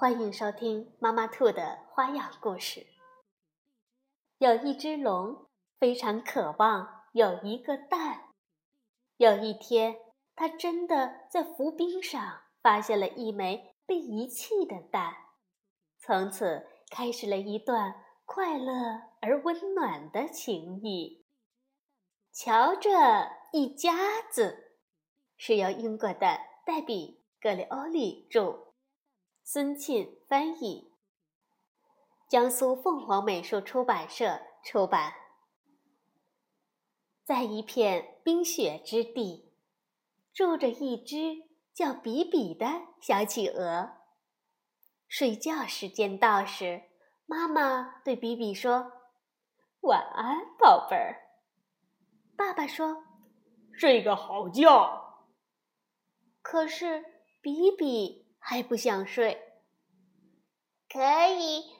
[0.00, 2.86] 欢迎收听妈妈兔的花样故事。
[4.38, 5.46] 有一只龙
[5.78, 8.30] 非常渴望有一个蛋。
[9.18, 9.98] 有一天，
[10.34, 15.14] 它真的在浮冰上发现了一枚被遗弃的蛋，
[15.98, 21.26] 从此开始了一段快乐而温暖的情谊。
[22.32, 22.88] 瞧，这
[23.52, 24.78] 一家子
[25.36, 28.69] 是由英国的黛比·格里欧里著。
[29.52, 30.92] 孙沁翻译，
[32.28, 35.12] 江苏凤凰美术出版社出版。
[37.24, 39.52] 在一片冰雪之地，
[40.32, 42.66] 住着一只叫比比的
[43.00, 43.96] 小企鹅。
[45.08, 46.82] 睡觉时间到时，
[47.26, 48.92] 妈妈对比比说
[49.82, 51.16] ：“晚安，宝贝儿。”
[52.38, 53.02] 爸爸说
[53.76, 55.26] ：“睡个好觉。”
[56.40, 57.04] 可是
[57.42, 58.29] 比比。
[58.40, 59.60] 还不想睡，
[60.88, 61.72] 可以，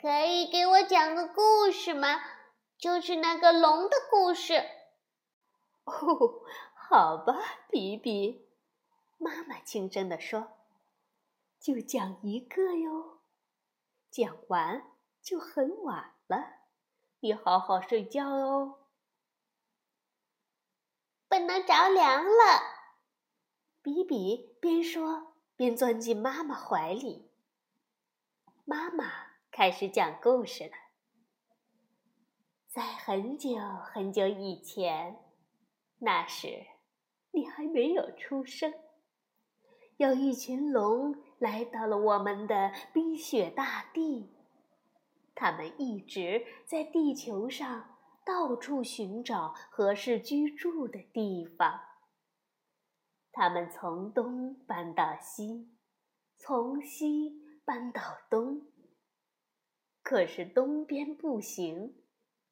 [0.00, 2.22] 可以给我讲个故事吗？
[2.78, 4.54] 就是那个龙的故事。
[5.84, 7.34] 哦，好吧，
[7.68, 8.48] 比比，
[9.18, 10.52] 妈妈轻声地说
[11.58, 13.20] ：“就讲一个哟，
[14.10, 14.84] 讲完
[15.20, 16.58] 就很晚了，
[17.20, 18.78] 你好好睡觉哦。”
[21.26, 22.62] 不能着凉了，
[23.80, 25.31] 比比边说。
[25.62, 27.30] 便钻进妈妈怀里。
[28.64, 29.04] 妈妈
[29.52, 30.72] 开始讲故事了。
[32.66, 35.20] 在很久很久以前，
[36.00, 36.66] 那时
[37.30, 38.74] 你还没有出生，
[39.98, 44.34] 有一群龙来到了我们的冰雪大地。
[45.32, 51.91] 他们一直在地球上到处寻找合适居住的地方。
[53.34, 55.74] 他们从东搬到西，
[56.36, 58.70] 从西搬到东。
[60.02, 62.04] 可是东边不行，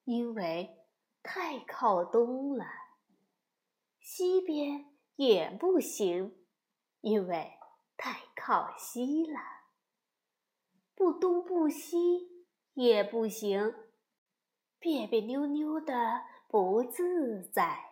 [0.05, 0.87] 因为
[1.23, 2.65] 太靠东了；
[4.01, 4.87] 西边
[5.17, 6.47] 也不行，
[7.03, 7.59] 因为
[7.99, 9.39] 太靠西了。
[10.95, 13.75] 不东不西也不行，
[14.79, 17.91] 别别扭扭的不自在。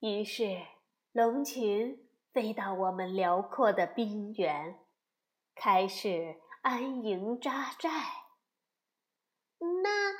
[0.00, 0.75] 于是。
[1.16, 4.78] 龙群飞到我们辽阔的冰原，
[5.54, 7.88] 开始安营扎寨。
[9.82, 10.12] 那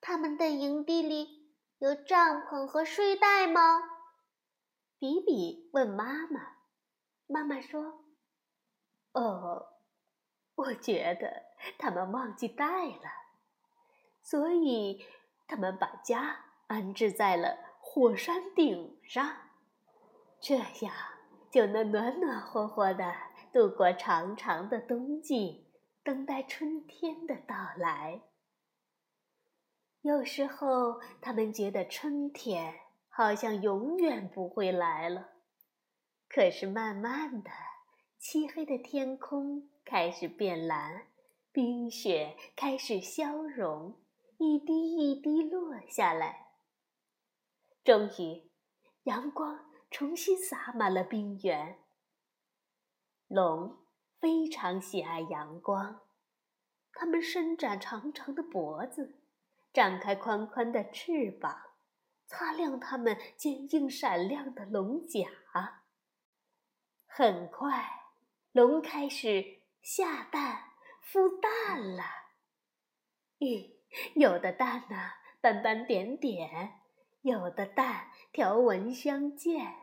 [0.00, 3.80] 他们的营地里有帐篷和睡袋吗？
[4.98, 6.56] 比比问妈妈。
[7.28, 8.06] 妈妈说
[9.14, 9.68] ：“哦，
[10.56, 11.44] 我觉得
[11.78, 13.04] 他们忘记带了，
[14.20, 15.06] 所以
[15.46, 19.42] 他们把家安置在了火山顶上。”
[20.40, 20.94] 这样
[21.50, 23.14] 就能暖暖和和的
[23.52, 25.66] 度过长长的冬季，
[26.02, 28.22] 等待春天的到来。
[30.02, 32.74] 有时候，他们觉得春天
[33.08, 35.28] 好像永远不会来了。
[36.28, 37.50] 可是，慢慢的，
[38.18, 41.06] 漆黑的天空开始变蓝，
[41.52, 43.94] 冰雪开始消融，
[44.38, 46.52] 一滴一滴落下来。
[47.84, 48.50] 终于，
[49.02, 49.69] 阳光。
[49.90, 51.78] 重新洒满了冰原。
[53.26, 53.78] 龙
[54.18, 56.00] 非常喜爱阳光，
[56.92, 59.18] 它们伸展长长的脖子，
[59.72, 61.56] 展开宽宽的翅膀，
[62.26, 65.28] 擦亮它们坚硬闪亮的龙甲。
[67.06, 68.04] 很快，
[68.52, 70.70] 龙开始下蛋、
[71.04, 72.04] 孵蛋了。
[73.38, 73.72] 咦，
[74.14, 76.76] 有的蛋呢，斑斑点点。
[77.22, 79.74] 有的蛋条纹相间，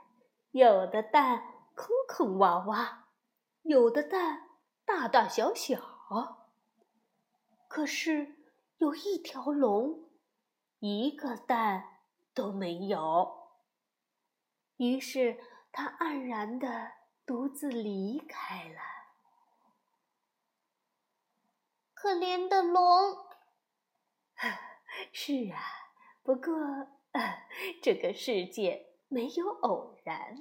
[0.51, 2.99] 有的蛋坑坑洼洼，
[3.63, 4.49] 有的蛋
[4.85, 6.47] 大大小小。
[7.67, 8.35] 可是
[8.77, 10.09] 有一条龙，
[10.79, 11.99] 一个蛋
[12.33, 13.49] 都没有。
[14.77, 15.37] 于是
[15.73, 16.93] 它黯然的
[17.25, 18.79] 独自离开了。
[21.93, 22.83] 可怜的龙。
[25.11, 25.59] 是啊，
[26.23, 26.96] 不过。
[27.81, 30.37] 这个世界没有偶然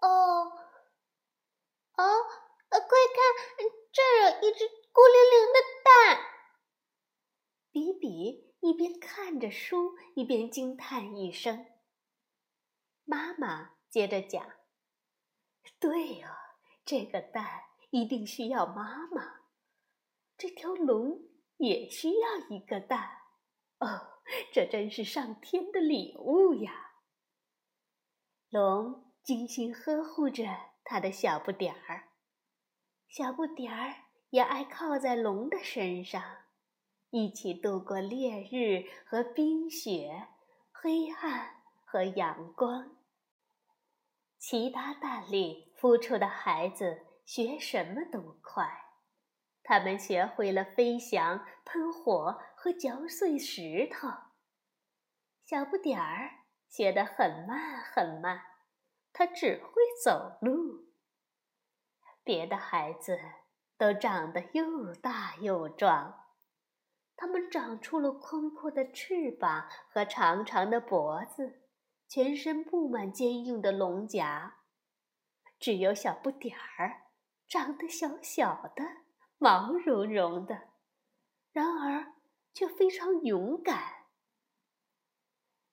[0.00, 0.52] 哦
[1.96, 2.04] 哦
[2.70, 6.30] 快看这儿有一只孤零零的蛋。
[7.72, 11.66] 比比一边看着书一边惊叹一声。
[13.04, 14.58] 妈妈接着讲
[15.78, 16.28] 对哦
[16.84, 19.40] 这个蛋一定需要妈妈
[20.36, 21.20] 这条龙
[21.56, 23.20] 也需要一个蛋。
[23.78, 24.19] 哦
[24.52, 26.92] 这真是上天的礼物呀！”
[28.50, 30.44] 龙精心呵护着
[30.84, 32.08] 他的小不点儿，
[33.08, 33.94] 小不点儿
[34.30, 36.22] 也爱靠在龙的身上。
[37.10, 40.28] 一起度过烈日和冰雪，
[40.70, 42.96] 黑暗和阳光。
[44.38, 48.64] 其他蛋里孵出的孩子学什么都快，
[49.70, 54.08] 他们学会了飞翔、喷火和嚼碎石头。
[55.44, 58.42] 小不点儿学得很慢很慢，
[59.12, 60.88] 他只会走路。
[62.24, 63.16] 别的孩子
[63.78, 66.26] 都长得又大又壮。
[67.14, 71.62] 它们长出了宽阔的翅膀和长长的脖子，
[72.08, 74.56] 全身布满坚硬的龙甲。
[75.60, 77.02] 只有小不点儿
[77.46, 78.82] 长得小小的、
[79.42, 80.68] 毛茸茸的，
[81.50, 82.12] 然而
[82.52, 84.04] 却非常勇敢。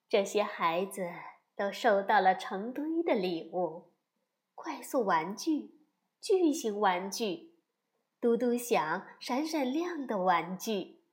[0.07, 1.05] 这些孩子
[1.53, 3.91] 都收到了成堆的礼物：
[4.55, 5.81] 快速玩具、
[6.21, 7.57] 巨型玩具、
[8.21, 11.03] 嘟嘟响、闪闪亮的玩具。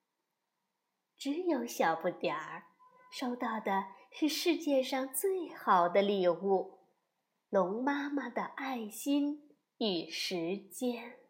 [1.17, 2.67] 只有小不点儿
[3.11, 6.87] 收到的是世界上最好的礼物——
[7.51, 11.24] 龙妈妈的爱心与时间。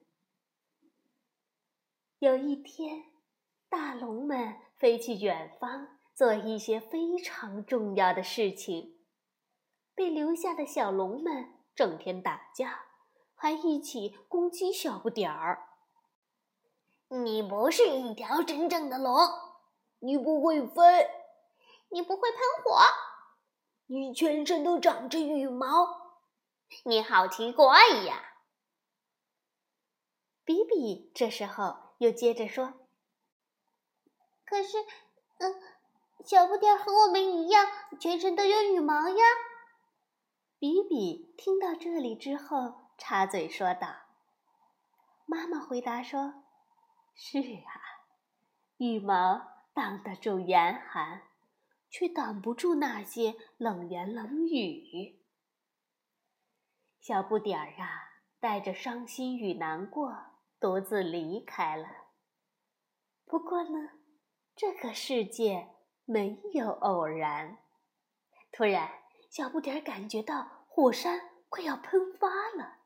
[2.24, 3.04] 有一天，
[3.68, 8.98] 大龙们飞去远方做一些非常重要的事情，
[9.94, 12.86] 被留下的小龙们整天打架，
[13.34, 15.68] 还一起攻击小不点儿。
[17.08, 19.14] 你不是一条真正的龙。
[19.98, 21.06] 你不会飞，
[21.90, 22.78] 你不会喷火，
[23.88, 25.68] 你全身都长着羽毛，
[26.86, 28.32] 你好奇怪呀！
[30.42, 32.74] 比比这时候又接着说
[34.44, 34.76] ：“可是，
[35.38, 35.54] 嗯，
[36.24, 37.66] 小不点和我们一样，
[37.98, 39.24] 全身都有羽毛呀。”
[40.60, 43.88] 比比听到这里之后，插嘴说道
[45.26, 46.44] ：“妈妈回答说，
[47.14, 48.06] 是啊，
[48.76, 51.22] 羽毛。”挡得住严寒，
[51.90, 55.20] 却挡不住那些冷言冷语。
[57.00, 60.33] 小不点儿啊，带着伤心与难过，
[60.64, 61.86] 独自离开了。
[63.26, 63.90] 不过呢，
[64.56, 65.68] 这个世界
[66.06, 67.58] 没有偶然。
[68.50, 68.90] 突然，
[69.30, 71.20] 小不点感觉到火山
[71.50, 72.78] 快要喷发了，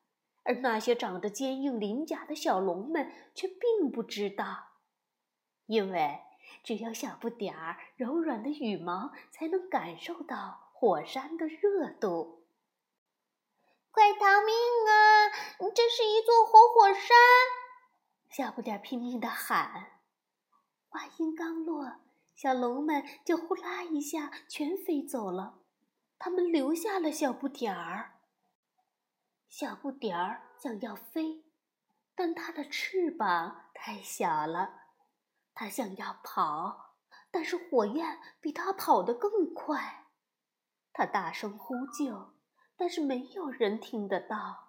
[0.43, 4.71] 而那些长着坚硬鳞甲的小龙们却并不知道，
[5.67, 6.23] 因为。
[6.65, 12.49] 只有小不点儿柔软的羽毛才能感受到火山的热度。
[13.91, 14.55] 快逃命
[14.89, 15.29] 啊！
[15.75, 17.17] 这是一座活火山！
[18.31, 20.01] 小不点儿拼命地喊。
[20.89, 22.01] 话音刚落，
[22.35, 25.59] 小龙们就呼啦一下全飞走了，
[26.19, 28.21] 他们留下了小不点儿。
[29.49, 31.45] 小不点儿想要飞，
[32.15, 34.75] 但它的翅膀太小了。
[35.55, 36.95] 它想要跑，
[37.31, 40.07] 但是火焰比它跑得更快。
[40.93, 42.35] 它大声呼救，
[42.77, 44.68] 但是没有人听得到。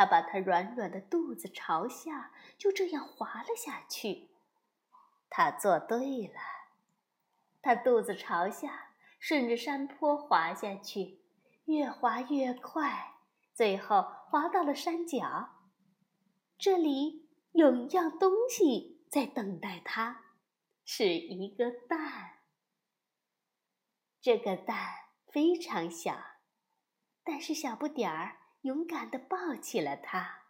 [0.00, 4.30] 他把他软软的肚子朝下，就这样滑了下去。
[5.28, 6.40] 他做对了，
[7.60, 11.20] 他肚子朝下，顺着山坡滑下去，
[11.66, 13.16] 越滑越快，
[13.52, 15.50] 最后滑到了山脚。
[16.56, 19.04] 这里有一样东西。
[19.10, 20.22] 在等待他，
[20.82, 22.38] 是一个蛋。
[24.18, 24.78] 这个蛋
[25.26, 26.16] 非常小，
[27.22, 30.42] 但是小不点儿勇敢地抱起了它。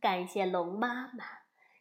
[0.00, 1.24] 感谢龙妈妈，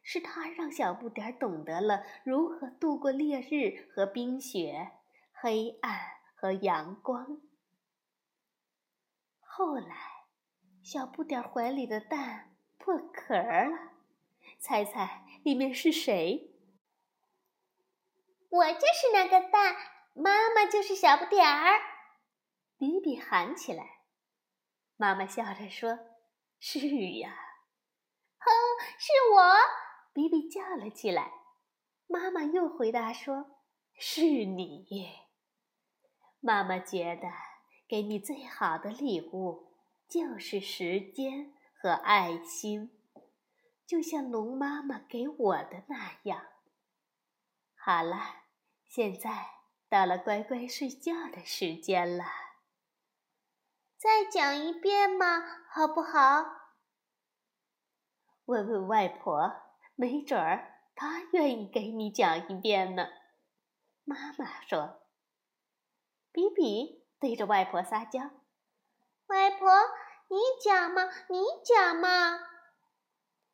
[0.01, 4.92] 是它让小不点儿懂得了如何度过烈日和冰雪、
[5.32, 6.00] 黑暗
[6.36, 7.42] 和阳光。
[9.39, 10.25] 后来，
[10.84, 13.94] 小不点儿怀里的蛋破壳了。
[14.60, 16.56] 猜猜里面是谁？
[18.50, 19.75] 我就是那个蛋，
[20.16, 21.80] 妈妈就是小不点儿。
[22.80, 23.97] 比比喊起来。
[24.98, 25.98] 妈妈笑着说
[26.60, 26.80] ：“是
[27.20, 27.30] 呀。
[28.39, 28.50] ”“哼，
[28.98, 29.54] 是我！”
[30.12, 31.32] 比比叫了起来。
[32.08, 33.62] 妈妈又回答说
[33.98, 35.13] ：“是你。”
[36.42, 37.30] 妈妈觉得
[37.88, 39.74] 给你最好的礼物
[40.10, 42.92] 就是时间和爱心。
[43.86, 46.46] 就像龙妈妈给我的那样。
[47.75, 48.46] 好了，
[48.86, 49.48] 现在
[49.88, 52.25] 到了乖乖睡觉的时间了。
[53.98, 56.46] 再讲一遍嘛，好不好？
[58.46, 59.51] 问问外婆，
[59.96, 63.08] 没准儿她愿意给你讲一遍呢。
[64.04, 65.01] 妈妈说
[66.32, 68.22] ：“比比对着外婆撒娇，
[69.25, 69.68] 外婆，
[70.27, 72.39] 你讲嘛，你讲嘛，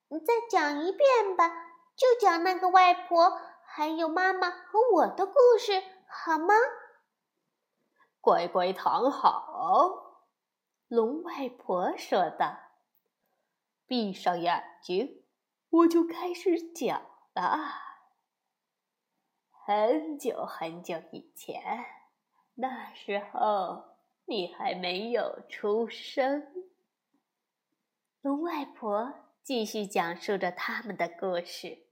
[0.10, 1.48] 你再讲一遍吧，
[1.96, 6.54] 就讲那个外婆还有妈妈和我的故事，好吗？”
[8.20, 10.03] 乖乖躺好，
[10.94, 12.56] 龙外婆说道
[13.88, 15.24] ：“闭上眼睛，
[15.72, 17.02] 我就开始讲
[17.34, 17.58] 了。”
[19.50, 21.84] 很久很久以前，
[22.54, 26.68] 那时候你还没有出生。
[28.22, 31.88] 龙外婆继续讲述着他们的故事，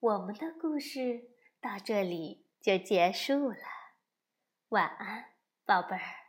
[0.00, 1.30] 我们的故事
[1.60, 3.62] 到这里就结束了。
[4.70, 6.21] 晚安，宝贝儿。